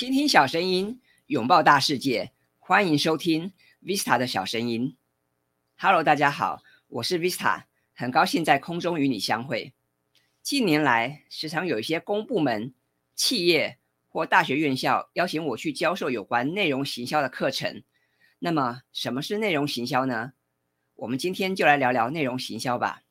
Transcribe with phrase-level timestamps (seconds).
[0.00, 3.52] 倾听小声音，拥抱大世界，欢迎收听
[3.84, 4.96] Vista 的小声音。
[5.76, 9.74] Hello，大家好，我是 Vista，很高兴在空中与你相会。
[10.40, 12.72] 近年来，时常有一些公部门、
[13.14, 13.76] 企业
[14.08, 17.82] 或大学院校邀请我去教授有关内容行销的课程。
[18.38, 20.32] 那么，什么是内容行销呢？
[20.94, 23.02] 我们今天就来聊聊内容行销吧。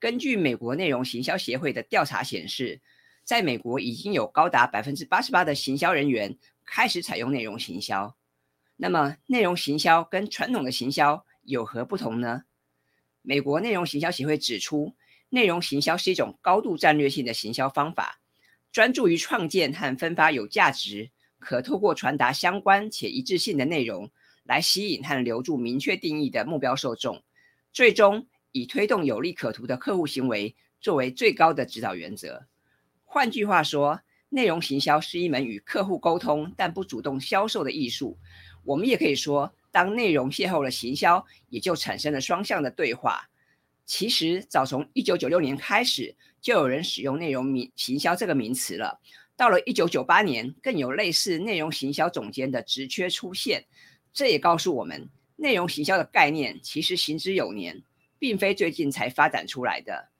[0.00, 2.80] 根据美国内容行销协会的调查显示，
[3.24, 8.16] 在美国已经有高达百分之八十八的行销人员开始采用内容行销。
[8.76, 12.44] 那么，内容行销跟传统的行销有何不同呢？
[13.22, 14.94] 美国内容行销协会指出，
[15.28, 18.20] 内容行销是一种高度战略性的行销方法，
[18.72, 24.10] 专注于创建和分发有价值、可透过传达相关且一致性的内容，
[24.44, 27.22] 来吸引和留住明确定义的目标受众，
[27.72, 28.26] 最终。
[28.52, 32.48] 以推动有利可图的客户行为作为最高的指导原则。
[33.12, 38.16] 换句话说，内容行销是一门与客户沟通但不主动销售的艺术。
[38.62, 43.28] 我们也可以说，当内容邂逅了行销，也就产生了双向的对话。
[43.84, 49.00] 其实，早从一九九六年开始，就有人使用内容名行销这个名词了。
[49.36, 53.64] 到了一九九八年，更有类似内容行销总监的职缺出现。
[54.12, 57.82] 这也告诉我们，内容行销的概念其实行之有年。
[58.20, 60.10] 并非最近才发展出来的，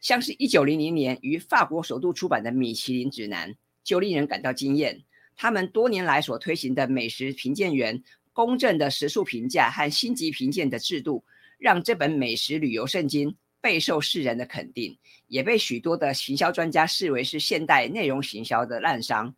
[0.00, 3.52] 像是一九零零年于法国首度出版的《米其林指南》
[3.82, 5.02] 就令人感到惊艳。
[5.36, 11.24] 他们多年来所推行的美食评鉴员公正的食宿评价和星级评鉴的制度，
[11.58, 19.34] 让这本美食旅游圣经备受世人的肯定，也被许多的行销专家视为是现代内容行销的滥觞。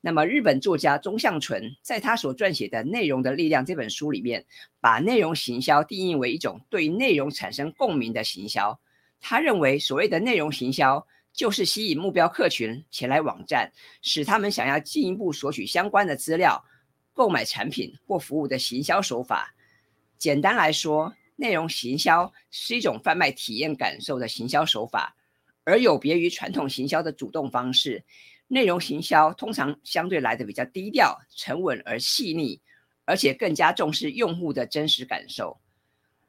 [0.00, 4.46] 那么，日本作家中向纯在他所撰写的《内容的力量》这本书里面，
[4.80, 8.78] 把内容行销定义为一种对内容产生共鸣的行销。
[9.20, 16.64] 他认为，所谓的内容行销，就是吸引目标客群前来网站，使他们想要进一步索取相关的资料、
[17.12, 19.54] 购买产品或服务的行销手法。
[20.18, 25.14] 简单来说，内容行销是一种贩卖体验感受的行销手法，
[25.64, 28.04] 而有别于传统行销的主动方式。
[28.48, 32.60] 内容行销通常相对来的比较低调、沉稳而细腻，
[33.04, 35.58] 而且更加重视用户的真实感受。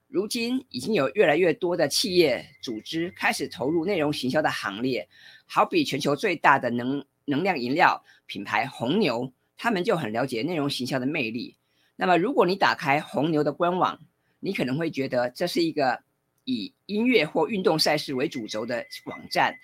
[0.08, 5.08] 如今已经有越来越多的企业组织开始投入内容行销的行列，
[5.46, 11.56] 好比全球最大的能能量饮料品牌红牛，他们就很了解内容行销的魅力。
[11.96, 14.00] 那么，如果你打开红牛的官网，
[14.40, 16.02] 你可能会觉得这是一个
[16.46, 19.58] 以音乐或运动赛事为主轴的网站。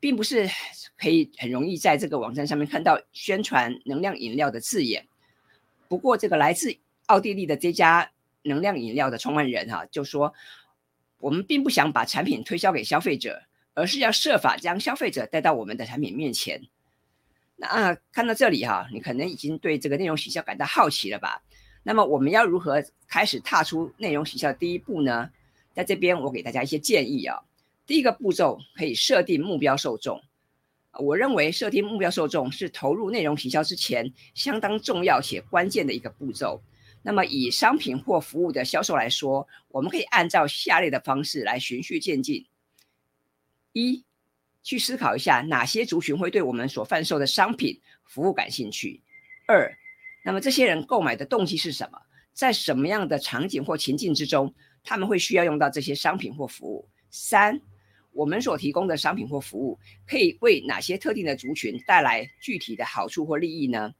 [0.00, 0.46] 并不是
[0.98, 5.08] 可以很容易在这个网站上面看到宣传能量饮料的字眼。
[5.88, 6.76] 不过，这个来自
[7.06, 8.10] 奥地利的这家
[8.44, 10.32] 能量饮料的创办人哈就说，
[11.18, 13.42] 我们并不想把产品推销给消费者，
[13.74, 16.62] 而是要设法将消费者带到我们的产品面前。
[17.56, 21.42] 那看到这里哈，你可能已经对这个内容营销感到好奇了吧？
[21.82, 25.30] 那么，我们要如何开始踏出内容营销第一步呢？
[25.72, 27.42] 在这边，我给大家一些建议啊。
[27.86, 30.22] 第一个步骤可以设定目标受众。
[30.98, 36.62] 我认为设定目标受众是投入内容行销之前相当重要且关键的一个步骤。
[37.06, 42.46] 那么以商品或服务的销售来说，我们可以按照下列的方式来循序渐进：
[43.74, 44.02] 一、
[44.62, 49.02] 去思考一下哪些族群会对我们所贩售的商品、服务感兴趣；
[49.46, 49.76] 二、
[50.24, 52.00] 那么这些人购买的动机是什么？
[52.32, 56.88] 在什么样的场景或情境之中，他们会需要用到这些商品或服务？
[57.10, 57.60] 三、
[58.12, 63.94] 我们所提供的商品或服务可以为哪些特定的族群带来具体的好处或利益呢？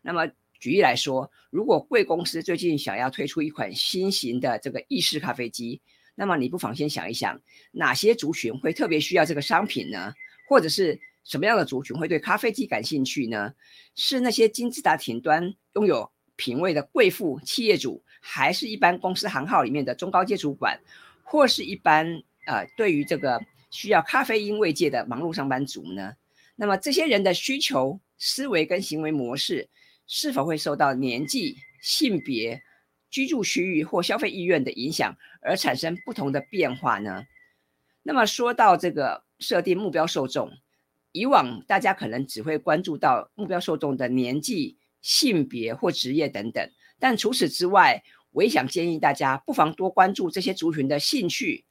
[0.00, 0.26] 那么
[0.60, 5.80] 举例来说，如果贵公司最近想要推出一款新型的这个意式咖啡机，
[6.14, 7.40] 那么你不妨先想一想，
[7.72, 10.14] 哪些族群会特别需要这个商品呢？
[10.48, 13.54] 或者是什么样的族群会对咖啡机感兴趣呢？
[13.96, 20.80] 是那些金字塔顶端拥有品味的贵妇企业主，还是一般公司行号里面的中高阶主管，
[21.24, 22.22] 或是一般？
[22.46, 23.40] 呃，对于这个
[23.70, 26.14] 需要咖啡因慰藉的忙碌上班族呢，
[26.56, 29.68] 那么这些人的需求、思维跟行为模式
[30.12, 32.64] 是否会受到年纪、性别、
[33.10, 37.26] 居住区域或消费意愿的影响而产生不同的变化呢？
[38.02, 40.50] 那么说到这个设定目标受众，
[41.12, 46.68] 以往大家可能只会关注到目标受众的年纪、性别或职业等等，
[46.98, 48.02] 但除此之外，
[48.32, 51.64] 我也想建议大家不妨多关注这些族群的兴趣。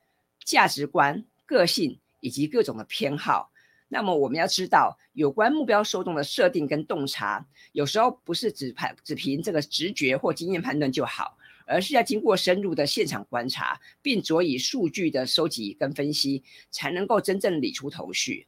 [0.45, 3.51] 价值观、个性以及各种的偏好。
[3.91, 18.45] 那么我们要知道，有关目标受众的设定跟洞察，有时候不是只判只凭这个直觉或经验判断就好，而是要经过深入的现场观察，并佐以数据的收集跟分析，才能够真正理出头绪。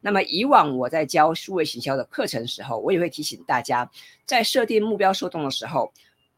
[0.00, 3.90] 那么以往我在教数位行销的课程时候，我也会提醒大家，
[4.24, 5.92] 在设定目标受众的时候，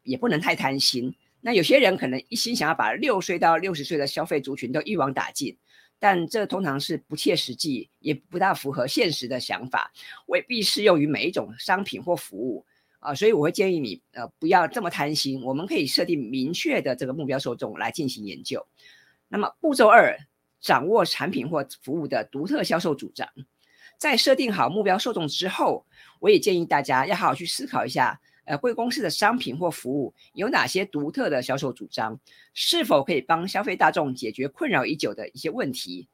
[0.05, 1.15] 也不能太贪心。
[1.43, 5.57] 那有些人可能一心想要把六岁到六十岁的消费族群都一网打尽，
[5.99, 9.93] 但这通常是不切实际，也不大符合现实的想法，
[10.27, 12.65] 未必适用于每一种商品或服务
[13.01, 13.15] 啊。
[13.15, 15.43] 所以我会建议你，呃，不要这么贪心。
[15.43, 18.67] 我们可以设定明确的这个目标受众来进行研究。
[19.29, 20.17] 那么步骤二，
[20.61, 23.29] 掌握产品或服务的独特销售主张。
[23.99, 25.85] 在设定好目标受众之后，
[26.21, 28.21] 我也建议大家要好好去思考一下。
[28.49, 32.19] 呃，贵公司的商品或服务有哪些独特的销售主张？
[32.55, 36.09] 是否可以帮消费大众解决困扰已久的一些问题？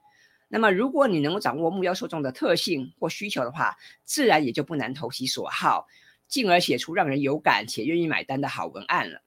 [0.49, 5.87] 那么，如果你能够掌握目标受众的特性或需求的话，自然也就不难投其所好，
[6.27, 9.23] 进而写出让人有感且愿意买单的好文案了。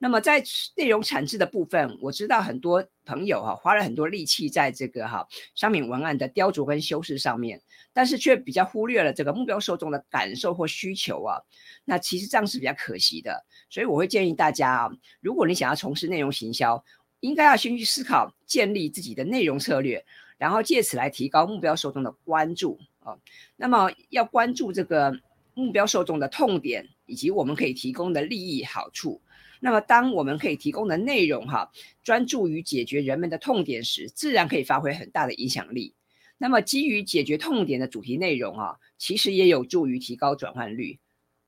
[0.00, 0.42] 那么在
[0.76, 7.60] 内容产制的部分，我知道很多朋友哈花了很多力气在这个哈商品文案的雕琢跟修饰上面，
[7.92, 11.42] 但是却比较忽略了这个目标受众的感受或需求啊。
[11.84, 14.90] 那其实这样是比较可惜的，所以我会建议大家啊，
[15.20, 16.84] 如果你想要从事内容行销，
[17.18, 20.04] 应该要先去思考建立自己的内容策略，
[20.36, 23.18] 然后借此来提高目标受众的关注啊。
[23.56, 25.18] 那么要关注这个
[25.54, 29.20] 目标受众的痛点以及我们可以提供的利益好处。
[29.60, 31.70] 那么，当我们可以提供的内容哈，
[32.02, 35.94] 专注于解决人们的痛点时，自然可以发挥很大的影响力。
[36.38, 40.98] 那么，基于解决痛点的主题内容啊，其实也有助于提高转换率。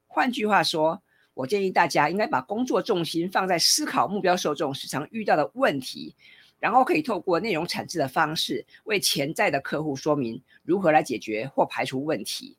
[0.08, 1.00] 换句话说，
[1.34, 6.16] 我建议大家应该把工作重心放在思考目标受众时常遇到的问题，
[6.58, 12.56] 然后可以透过内容产制的方式，为潜在的客户说明如何来解决或排除问题。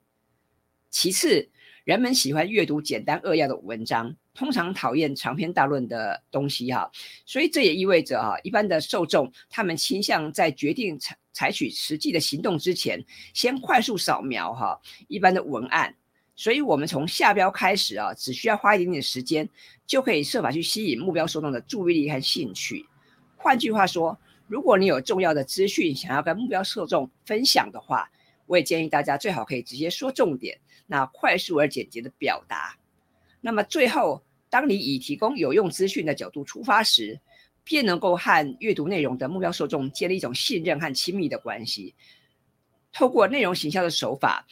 [0.89, 1.49] 其次，
[1.83, 4.15] 人们喜欢阅读简单扼要的文章。
[4.33, 6.89] 通常讨厌长篇大论的东西哈，
[7.25, 15.93] 所以这也意味着哈，一般的受众他们倾向在决定采采取实际的行动之前，先快速扫描哈一般的文案。
[16.35, 19.47] 所以我们从下标开始啊，只需要花一点点时间，
[19.85, 22.85] 就可以设法去吸引目标受众的注意力和兴趣。
[23.35, 24.17] 换句话说，
[24.47, 28.09] 如果你有重要的资讯想要跟目标受众分享的话，
[28.51, 32.77] 我也建议大家最好可以直接说重点，那快速而简洁的表达。
[33.39, 37.17] 那么最后，当你以提供有用资讯的角度出发时，
[37.63, 41.95] 便能够和阅读内容的目标受众建立一种信任和亲密的关系。
[42.91, 44.45] 透过内容行销的手法，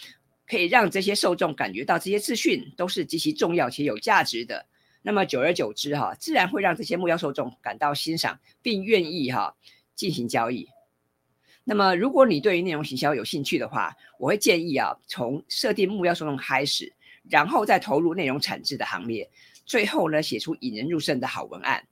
[0.48, 4.66] 可以让这些受众感觉到这些资讯都是极其重要且有价值的。
[5.02, 9.58] 那么久而久之，哈，自然会让这些目标受众感到欣赏，并愿意哈
[9.94, 10.70] 进行交易。
[11.70, 16.92] 那么，如果你对于内容行销有兴趣的话，我会建议啊，从设定目标受众开始。
[17.30, 19.30] 然后再投入内容产制的行列，
[19.64, 21.86] 最后呢写出引人入胜的好文案。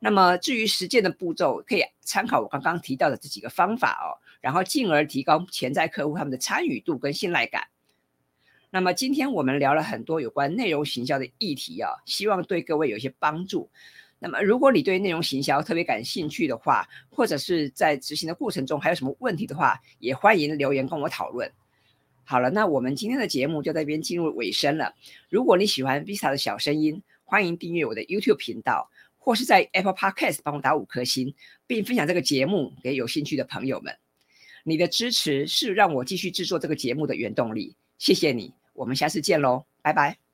[0.00, 7.68] 那么至于实践的步骤，可以参考我刚刚提到的这几个方法哦，然后进而提高潜在客户他们的参与度跟信赖感。
[8.68, 13.70] 那么今天我们聊了很多有关内容行销的议题啊，希望对各位有一些帮助。
[14.26, 21.48] 那么如果你对内容行销特别感兴趣的话，或者是在执行的过程中还有什么问题的话，也欢迎留言跟我讨论。
[22.24, 24.92] 好了，那我们今天的节目就在这边进入尾声了。
[25.28, 31.32] 如果你喜欢 Visa 的小声音，欢迎订阅我的 YouTube 频道，或是在 Apple Podcast 帮我打五颗星，
[31.68, 33.96] 并分享这个节目给有兴趣的朋友们。
[34.64, 37.76] 你的支持是让我继续制作这个节目的原动力。
[37.96, 40.25] 谢谢你，我们下次见喽，拜拜。